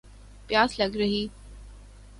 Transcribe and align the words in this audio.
پیاس 0.47 0.79
لَگ 0.79 0.95
رہی 0.95 1.27